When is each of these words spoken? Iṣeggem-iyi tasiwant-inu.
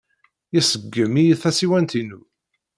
Iṣeggem-iyi 0.59 1.35
tasiwant-inu. 1.41 2.21